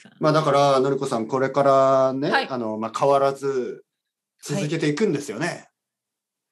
[0.00, 0.12] さん。
[0.18, 3.84] まあだから、のりこさん、これからね、はいあの、まあ変わらず
[4.42, 5.68] 続けていくんですよね。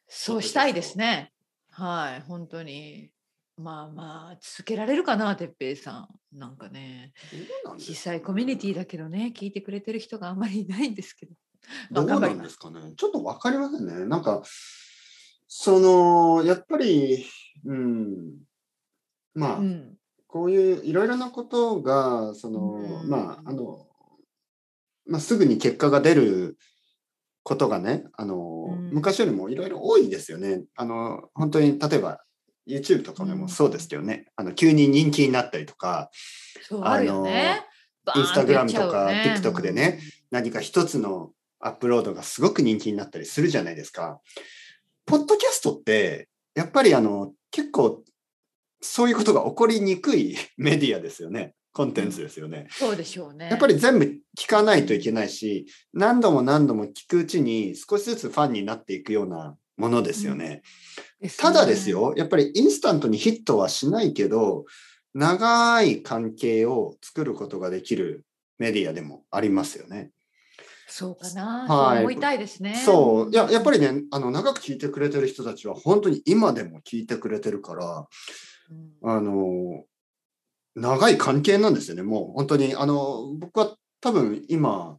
[0.06, 1.32] そうしたいですね。
[1.70, 3.10] はい、本当に。
[3.56, 6.38] まあまあ、続けられるかな、てっぺいさん。
[6.38, 7.40] なんかね、どう
[7.70, 11.32] なんですか実際コミュニティだけどね、聞いてくれてる人があんまりいないんですけど。
[11.90, 12.92] まどうなんですかね。
[12.96, 14.06] ちょっとわかりませんね。
[14.06, 14.42] なんか、
[15.48, 17.26] その、やっぱり、
[17.64, 18.38] うん、
[19.34, 19.97] まあ、うん、
[20.28, 23.86] こういういろいろなことが、その、うんまあ、あの、
[25.06, 26.58] まあ、すぐに結果が出る
[27.42, 30.62] ことがね、あの、うん昔よりもいろいろ多いですよね。
[30.74, 32.20] あの、本当に、例えば、
[32.66, 36.10] YouTube とかでもそうですけどね、あの急に人気になったりとか、
[36.82, 37.66] あるよね。
[38.04, 39.06] バーンっていっちゃうよね Instagram とか
[39.56, 40.00] TikTok でね。
[40.30, 44.20] 何か一つのアップロードがすごく人気になったりするじゃないですか。
[45.06, 48.02] ポッドキャストって、やっぱりあの、結構、
[48.80, 51.54] そういうことが起こりにくい メディアですよね。
[51.72, 52.66] コンテンツですよね。
[52.70, 53.48] そうでしょうね。
[53.50, 54.04] やっぱり全部
[54.36, 60.62] 聞かないといけないし、何度も何度も聞くうちに少しずつファンになっていくようなものですよね。
[61.20, 61.88] ですねただです。
[61.88, 64.64] よ、やっぱりインスタントにヒットはしないけど、
[65.14, 68.24] 長い関係を作ることができる
[68.58, 70.10] メディアでもありますよね。
[70.88, 71.66] そうかな。
[71.68, 72.74] はいそう思いたいですね。
[72.84, 73.30] そう。
[73.30, 78.04] いや、やっぱりね、あの、長く聞いてくれてる人たちは本当に今でも聞いてくれてるから、うん
[79.02, 79.84] あの、
[80.74, 82.02] 長い関係なんですよね。
[82.02, 84.98] もう本当に、あの、僕は多分今、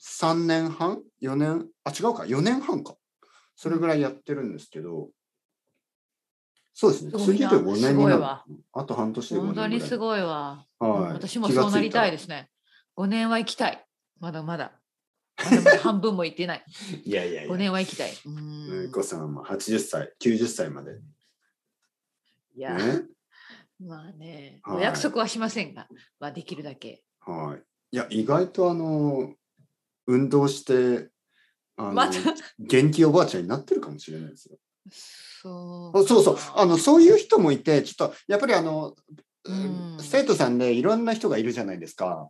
[0.00, 1.68] 3年半 ?4 年？
[1.84, 2.96] あ、違うか、4年半か。
[3.54, 5.10] それぐらいやってるんですけど、
[6.74, 7.12] そうですね。
[7.12, 8.24] 次で5年になる。
[8.72, 9.54] あと半年で5年本。
[9.54, 10.66] 当にすごいわ。
[10.78, 12.48] はい私もそうなりたいですね。
[12.96, 13.86] 5年は行きたい。
[14.20, 14.72] まだまだ。
[15.36, 16.64] まだまだ半分も行ってない。
[17.04, 17.52] いやいやいや。
[17.52, 18.10] 5年は行きたい。
[18.10, 20.98] ううんんこさんは80歳、90歳まで。
[22.54, 23.02] いや、ね。
[23.80, 25.88] まあね、はいお約束はしませんが、
[26.20, 27.02] まあできるだけ。
[27.20, 27.62] はい。
[27.94, 29.34] いや、意外とあの、
[30.06, 31.10] 運動して、
[31.76, 32.10] あの、
[32.58, 34.58] 元気おばあちゃんになってるかもしれないですよ。
[34.90, 36.36] そうあそうそう。
[36.54, 38.94] あの、そういう人もいて、ちょっと、やっぱりあの、
[39.44, 42.28] うん生徒さんでいろんな人がいるじゃないですか。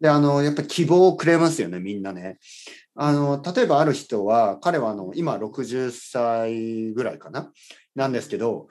[0.00, 2.38] で、あの、やっぱり希望をくれますよね、みんなね。
[2.96, 7.52] あの、例えばある人は、彼はあの、今60歳ぐらいかな？
[7.94, 8.66] なんですけど、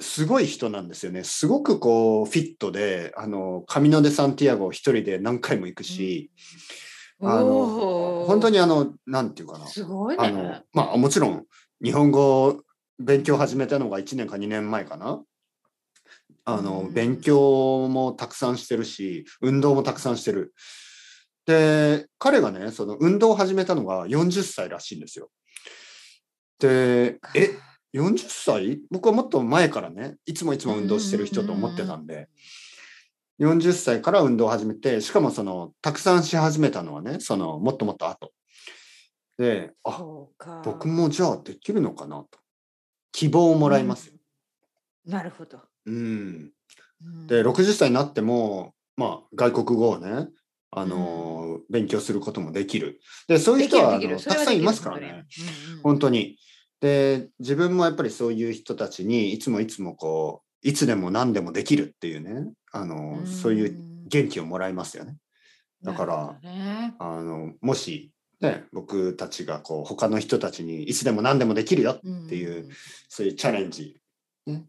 [0.00, 1.24] すごい人なんですよね。
[1.24, 6.30] すごくこう、フィットで、あの、カミノ・デ・サンティアゴを一人で何回も行くし、
[7.22, 9.66] あの、本当ににあの、なんていうかな。
[9.66, 11.46] すごいあのね。、まあもちろん
[11.82, 12.62] 日本語を
[12.98, 15.22] 勉強を始めたのが1年か2年前かな。
[16.44, 20.54] あの、うん勉強もたくさんしてるし、運動もたくさんしてる。
[21.46, 25.30] で、彼がね、その運動を始めたのが40歳らしいんですよ。
[26.58, 27.50] で、え、
[27.96, 32.28] 40歳僕はもっと前からね、いつもいつも運動してる人と思ってたんで、
[33.40, 38.32] 40歳から運動を始めて、しかもその、たくさんし始めたのはね、その、もっともっと後。
[39.38, 40.02] で、あ、
[40.64, 42.38] 僕もじゃあできるのかなと。
[43.12, 44.12] 希望をもらいますよ。
[44.12, 44.16] うん
[45.06, 45.60] なるほど。
[45.86, 45.94] うん。
[47.04, 50.28] うんで、60歳になっても、まあ、外国語をね、
[50.72, 53.00] あのー勉強することもできる。
[53.28, 55.02] で、そういう人はたくさんいますからね。。
[55.02, 56.38] それはできる本当に本当に。
[56.80, 63.78] で、自分もやっぱりそういう人たちにいつもいつもこう、いつでも何でもできるっていうね、あのーそういう
[64.08, 65.16] 元気をもらいますよね。
[65.82, 72.68] だからねあの、もし、ね、僕たちがこう、他の人たちにいつでも何でもできるよっていう、
[73.08, 74.00] そういうチャレンジ、
[74.46, 74.68] うん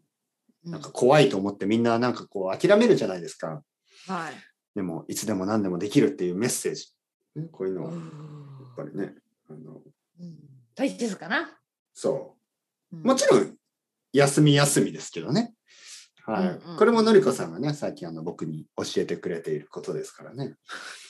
[0.63, 3.61] なんか怖いと思ってみんななんかこう諦めるじゃないですか。
[4.07, 4.33] はい。
[4.75, 6.87] でも、いつでも何でもできるっていうメッセージ。
[7.35, 8.11] ねこういうのを、やっうん
[8.75, 9.15] ぱりね、
[9.49, 9.81] あの
[10.19, 10.35] うん
[10.75, 11.57] 大切かな。
[11.99, 12.35] そ
[12.93, 12.95] う。
[12.95, 13.55] もちろん、
[14.13, 15.55] 休み休みですけどね。
[16.27, 16.43] はい。
[16.43, 20.53] うんうんこれものりこさんがね、さっきあの僕に教えてくれていることですからね。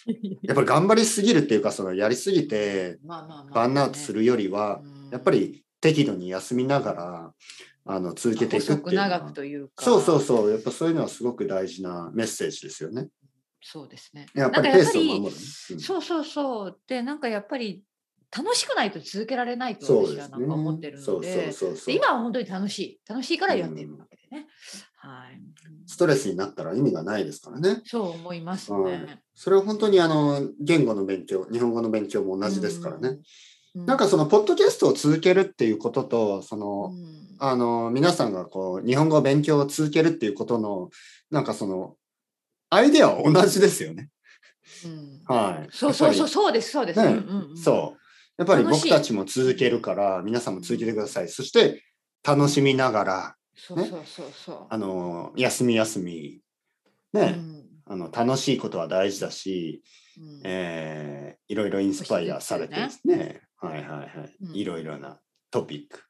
[0.44, 4.82] やっぱり頑張りすぎるっていうか、そのやりすぎて、バーンアウトするよりは、
[5.12, 7.34] やっぱり適度に休みながら、
[7.84, 9.84] あの、続けていくって細いう長くというか。
[9.84, 10.52] そうそうそう。
[10.52, 13.10] やっぱそういうのはすごく大事なメッセージですよね。
[13.62, 14.28] そうですね。
[14.34, 15.28] やっぱりペースを守るね。
[15.72, 16.80] うんそうそうそう。
[16.88, 17.84] で、なんかやっぱり
[18.36, 19.86] 楽しくないと続けられないと。
[19.86, 21.54] 私はなんか思ってるので、
[21.88, 23.00] 今は本当に楽しい。
[23.08, 24.48] 楽しいからやっているわけでね。
[24.98, 25.42] はい。
[25.86, 27.82] ストレスになったら意味がないですからね。
[27.86, 29.22] そう思いますはね。
[29.34, 33.18] それは本当にあの言語の勉強、日本語の勉強も同じですからね。
[33.76, 33.86] うん。
[33.86, 40.90] なんかそのポッドキャストを続けるっていうことと、その、うんあの皆さんがこう日本語勉強を続けるっていうことの、
[41.30, 41.96] なんかその
[42.70, 44.10] アイデアは同じですよね。
[44.86, 45.68] うんはい。
[45.72, 47.02] そうそうそう、そうです、そうです。
[47.02, 48.07] ねうんうんうんそう。
[48.38, 51.30] やっぱり僕たちも続けるから、皆さんも続けてください。
[51.30, 51.84] そして、
[52.24, 54.68] 楽しみながら、そうそうそうそう。
[54.70, 56.42] あの、休み休み、
[57.14, 57.58] ね、うん
[57.90, 59.82] あの楽しいことは大事だし、
[60.20, 63.42] うんえーいろいろインスパイアされてですね。
[63.56, 64.36] はいはいはい。
[64.42, 66.04] うんいろいろなトピック、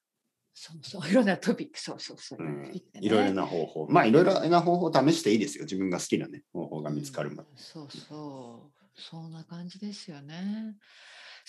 [0.55, 2.39] そうそう、いろんなトピック、そうそうそう。
[2.41, 3.87] うんいろいろな方法。
[3.87, 5.65] まあいろいろな方法を試していいですよ。
[5.65, 7.49] 自分が好きなね、方法が見つかるまで。
[7.51, 10.75] うんそうそう、そんな感じですよね。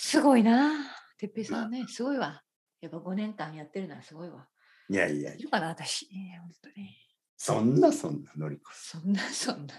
[0.00, 0.70] すごいな、
[1.18, 2.40] てっぺいさんね、すごいわ。
[2.80, 4.46] やっぱ5年間やってるのはすごいわ。
[4.88, 6.08] いやいやいるかな、私。
[6.12, 6.96] ね本当に。
[7.36, 9.74] そんなそんなのりこそんな、そんな。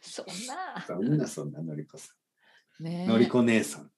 [0.00, 0.32] そんな。
[0.80, 0.96] さん。
[0.96, 2.14] そんなそんなのりこさ
[2.80, 3.08] ねん。
[3.08, 3.90] のりこ姉さん。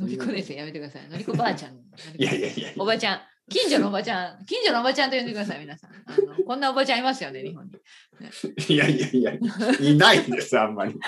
[0.00, 1.08] のりこ姉さんやめてください。
[1.08, 1.74] のりこばあちゃん。
[1.74, 1.78] い
[2.18, 2.82] やいやいやいや。
[2.82, 3.20] おばちゃん。
[3.48, 4.44] 近所のおばちゃん。
[4.46, 5.90] 近所のおばちゃんと呼んでください、皆さん。
[5.92, 5.94] あ
[6.38, 7.72] のこんなおばちゃんいますよね、日本に。
[8.68, 9.32] いやいやいや、
[9.80, 10.98] いないんです、あんまり。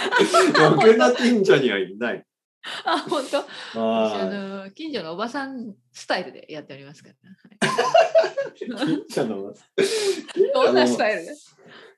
[0.56, 2.24] 僕の近所にはいない。
[2.84, 3.38] あ、本当。
[3.38, 4.24] 私ああ
[4.64, 9.54] の近所のおばさんスタイルでやっておりますから、はい近所の。
[10.54, 11.34] どんなスタイルで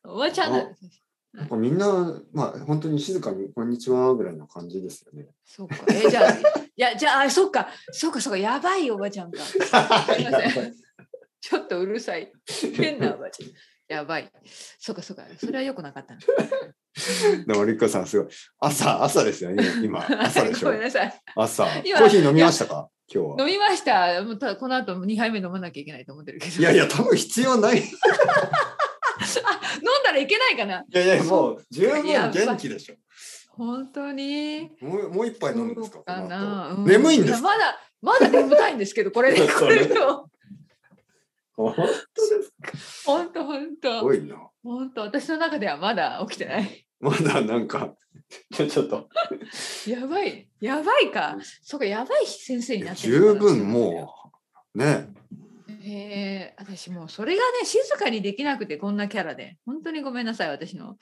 [0.05, 1.03] おばちゃんなんです。
[1.33, 5.29] なんかみんな、まあ、本当に静かに、こんにちはぐらいの感じですよね。
[5.45, 5.85] そうか。
[5.91, 6.35] えじゃあ、い
[6.77, 9.41] や、じゃあ、あそっか、そっか、そっか、やばいおばちゃんか。
[9.43, 10.75] すいません
[11.41, 12.33] ちょっとうるさい。
[12.75, 13.51] 変なおばちゃん。
[13.89, 14.33] やばい。
[14.79, 15.27] そうか、そうか。
[15.39, 16.21] それは良くなかったな。
[17.47, 18.33] でも、りっこさん、すごい。
[18.61, 20.05] 朝、朝ですよね、今。
[20.21, 20.83] 朝でしょごめん。
[20.83, 21.21] なさい。
[21.35, 21.65] 朝。
[21.65, 22.89] コ今ーヒー飲みましたか？
[23.13, 23.47] 今日は。
[23.47, 24.23] 飲みました。
[24.23, 26.61] もうたこの後2杯目飲まなきゃいけないと思ってるけど。
[26.61, 27.79] いやいや、多分必要ない。
[27.79, 27.91] い飲ん
[30.05, 30.85] だらいけないかな？
[30.91, 32.95] やいや、もう十分元気でしょ。
[33.51, 34.71] 本当に。
[34.81, 36.03] もうもう一杯飲むんですか？
[36.03, 36.71] かな。
[36.71, 40.29] 後うん眠いんですまだ、まだ眠たいんですけど、これで、 と。
[41.57, 41.91] 本当で
[42.43, 42.53] す
[43.07, 43.13] か？
[43.13, 44.13] 本当、本す当ご。
[44.15, 44.37] いな。
[44.63, 46.86] 本当、私の中ではまだ起きてない。
[47.01, 47.95] まだなんか、
[48.53, 49.09] ちょっと、
[49.87, 51.37] やばい、やばいか。
[51.63, 54.15] そうか、やばい先生になってる十分も
[54.75, 55.09] う、ね。
[55.89, 59.57] え、私もうそれがね、静かにできなくて、こんなキャラで。
[59.65, 60.97] 本当にごめんなさい、私の。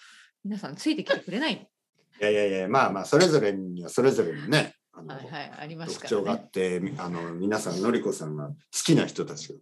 [0.45, 1.55] 皆さんついてきてくれない。
[2.21, 6.23] いやいやいや、まあまあ、それぞれにはそれぞれのね、あのはいはい、あります特から、ね。
[6.23, 8.55] 徴があって、あの皆さん、のりこさんが好
[8.85, 9.55] きな人たちが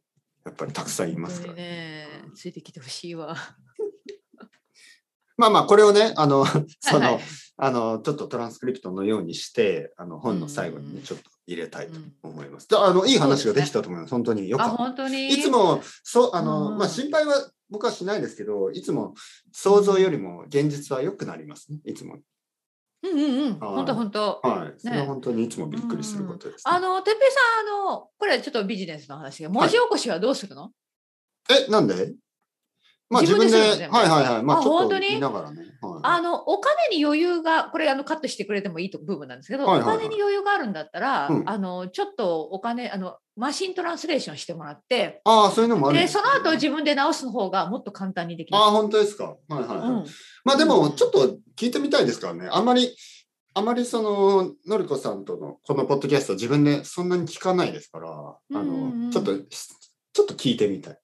[0.46, 1.52] やっぱりたくさんいますから。
[1.54, 3.36] 本当にね、ついてきてほしいわ。
[5.36, 6.44] まあまあ、これをね、あの、
[6.80, 7.22] その、はいはい
[7.58, 11.92] あの、ちょっとトランスクリプトのようにして、あの、本の最後にね、うんちょっと入れたいと
[12.22, 12.66] 思います。
[12.66, 14.10] であの、いい話ができたと思います。
[14.10, 15.08] 本当によかあ、った。
[15.08, 19.14] いつも、そう、あの、うんまあ、心配は僕はしないですけど、いつも
[19.52, 21.78] 想像よりも現実は良くなりますね。
[21.84, 22.18] いつも。
[23.04, 24.40] うんうんうん、はい本当本当。
[24.42, 24.80] はい。
[24.80, 30.70] それは本当にいつもびっくりすることです、ねあの、てっぺいさん、あの、これはちょっとビジネスの話が、文字起こしはどうするの、
[31.50, 32.14] え、なんで？
[33.12, 33.88] まあ自分で、自分でね。
[33.92, 34.42] はいはいはい。
[34.42, 35.14] まあちょっとあ本当に？
[35.14, 35.62] 見ながらね。
[35.82, 39.96] はい、あの、お金に余裕が、これあのカットしてくれてもいいと部分なんですけど、はいはいはい。
[39.96, 41.48] お金に余裕があるんだったら、うん。
[41.48, 49.24] あの、ちょっとお金、あの、マシントランスレーションしてもらって、ああ、そういうのもあるんで、その後自分で直す方がもっと簡単にできまああ、本当ですか。
[49.24, 49.88] はいはい、はい。
[49.88, 50.04] うん。
[50.44, 52.48] まあでも、ちょっと聞いてみたいですからね。
[52.50, 52.96] あんまり、
[53.54, 59.10] あまりその、のりこさんとのこのポッドキャスト自分でそんなに聞かないですから、あうんうんうの、ん。
[59.10, 60.98] ちょっと、ちょっと聞いてみたい。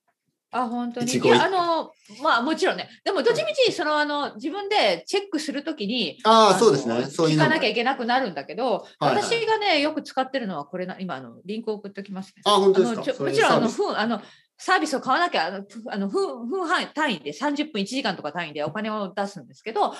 [0.50, 1.12] あ、本当に？
[1.12, 1.92] いや、あの、
[2.22, 2.88] まあもちろんね。
[3.04, 7.04] でも、どっちみち、その、あの、自分でチェックするときに、あそうですね。
[7.04, 12.42] そういう聞かなきゃいけなくなるんだけど、はいはい私がね、よく使ってるのはこれな、今、あの、リンクを送っておきますね。
[12.46, 13.24] あ、本当ですあのちょか。
[13.24, 14.22] もちろんあのサービス分あの
[14.60, 19.98] サービスを買わなきゃあのふあの分分単位単位で30分1時間とか単位でお金を出すんですけど結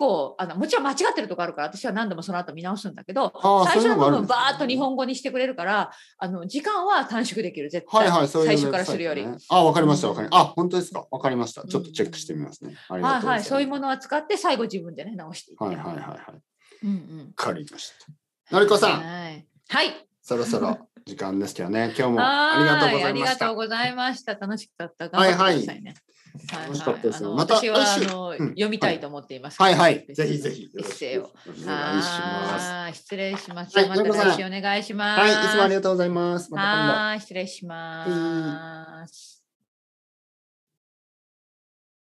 [0.00, 3.32] 構あのもちろん間違ってるとこあるから私は何度もその後見直すんだけど
[3.64, 9.24] 最初の部分バーッと日本語にしてくれるからあの時間は短縮できる絶対、はいはい、そういう最初からするより。
[9.48, 10.50] あ、わかりました、うんわかりました。
[10.50, 11.06] あ、本当ですか？
[11.10, 11.66] わかりました。
[11.66, 12.74] ちょっとチェックしてみますね。
[12.88, 13.42] はいはい。
[13.44, 16.08] そういうものは使って最後自分でね直していってはいはいはいはい。
[16.08, 16.34] わ
[16.82, 17.92] うんうんかりまし
[18.48, 18.54] た。
[18.56, 20.76] のりこさん、はい、はい、そろそろ
[21.06, 23.54] 時間ですけどね、今日もありがとうございましはありがとたう。
[23.56, 24.34] ございました。
[24.34, 25.08] 楽しかった。
[25.08, 25.90] はいはい頑張ってくださいね。
[25.90, 26.00] はい
[26.62, 29.60] 楽しかったですあのまた私はあの、うん読みたいと思っています。
[29.60, 30.06] はいはい。
[30.14, 30.70] ぜひぜひ。
[30.78, 31.22] エッセイを。
[31.22, 32.70] よろしくお願いします。
[32.70, 33.76] はい失礼します。
[33.76, 35.20] はいまた来週お願いします。
[35.20, 36.52] はい、いつもありがとうございます。
[36.52, 36.92] また今度。
[36.94, 39.39] はい、失礼します。